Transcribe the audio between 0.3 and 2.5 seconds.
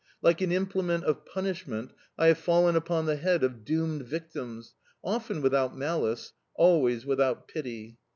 an implement of punishment, I have